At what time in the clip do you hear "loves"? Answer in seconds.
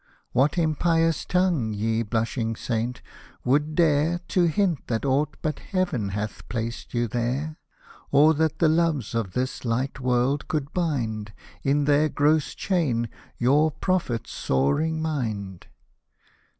8.67-9.13